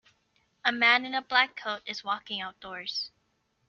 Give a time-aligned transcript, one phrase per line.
[0.65, 3.11] A man in a black coat is walking outdoors.